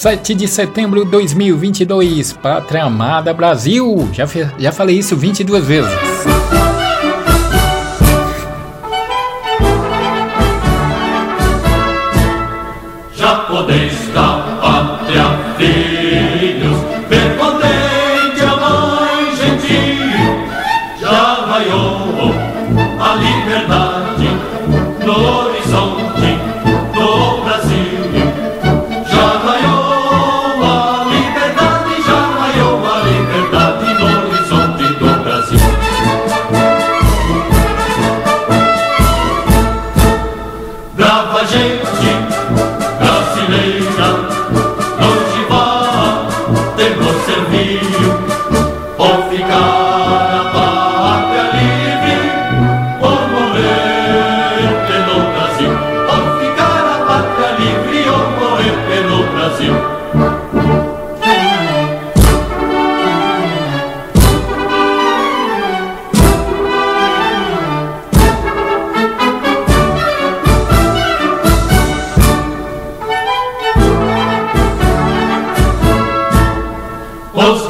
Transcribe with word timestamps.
7 0.00 0.34
de 0.34 0.48
setembro 0.48 1.04
de 1.04 1.10
2022, 1.10 2.32
Pátria 2.32 2.84
Amada 2.84 3.34
Brasil. 3.34 4.08
Já, 4.14 4.24
já 4.58 4.72
falei 4.72 4.96
isso 4.96 5.14
22 5.14 5.66
vezes. 5.66 5.92
Já 13.14 13.34
podeis 13.46 13.92
da 14.14 14.58
pátria, 14.62 15.38
filhos, 15.58 16.78
perpotente 17.06 18.40
a 18.42 18.56
mãe 18.56 19.36
gentil, 19.36 20.46
já 20.98 21.44
vaiou 21.44 22.34
a 22.98 23.14
liberdade. 23.16 24.30
Glória 25.04 25.49
brava 41.00 41.46
gente 41.46 42.10
brasileira, 42.98 44.08
onde 45.00 45.40
vá 45.48 46.28
ter 46.76 46.94
você 46.96 47.32
serviu, 47.32 48.10
ou 48.98 49.22
ficar 49.30 50.28
a 50.36 50.42
pátria 50.52 51.44
livre, 51.54 52.18
ou 53.00 53.18
morrer 53.32 54.68
pelo 54.88 55.16
Brasil, 55.32 55.72
ou 56.10 56.20
ficar 56.38 56.84
a 56.84 56.96
pátria 57.06 57.50
livre, 57.58 58.00
ou 58.10 58.22
morrer 58.38 58.76
pelo 58.90 59.18
Brasil. 59.32 60.79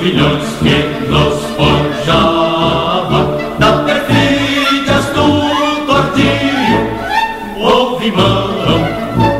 milhões 0.00 0.44
que 0.62 1.08
nos 1.08 1.42
forjava 1.56 3.38
da 3.58 3.72
perfilhas 3.84 5.06
do 5.06 5.86
tordilho. 5.86 6.90
Houve 7.56 8.12
mão 8.12 8.80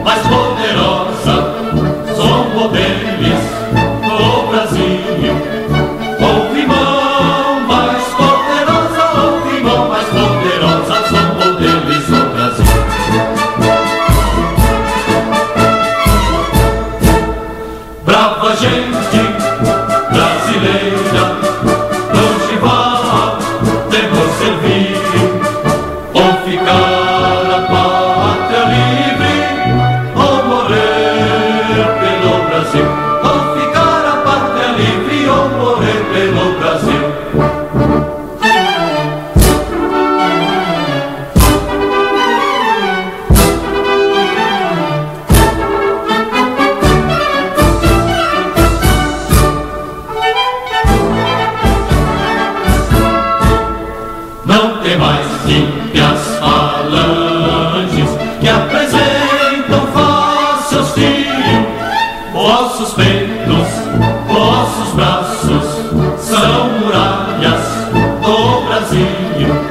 mais 0.04 0.20
poderosa, 0.22 1.54
são 2.16 2.68
deles 2.70 3.42
no 4.02 4.46
Brasil. 4.48 5.34
Houve 6.20 6.66
mão 6.66 7.60
mais 7.66 8.04
poderosa, 8.14 9.04
houve 9.16 9.60
mão 9.62 9.88
mais 9.88 10.08
poderosa, 10.08 10.96
são 11.08 11.54
deles 11.56 12.08
no 12.08 12.22
Brasil. 12.30 12.78
Brava 18.04 18.56
gente. 18.56 19.27
the. 24.56 25.17
limpe 55.48 55.98
as 55.98 56.38
falanges 56.38 58.10
que 58.40 58.48
apresentam 58.48 59.86
fósseis 59.92 60.92
trio. 60.92 61.66
Vossos 62.32 62.92
peitos, 62.92 63.68
vossos 64.28 64.94
braços 64.94 66.20
são 66.20 66.68
muralhas 66.80 67.62
do 68.22 68.66
Brasil. 68.66 69.67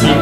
see. 0.00 0.21